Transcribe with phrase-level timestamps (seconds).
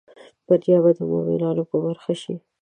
[0.47, 2.35] بریا به د مومینانو په برخه شي